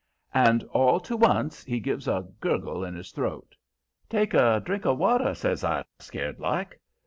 [0.33, 3.55] And all to once he gives a gurgle in his throat.
[4.09, 6.79] "Take a drink of water," says I, scared like.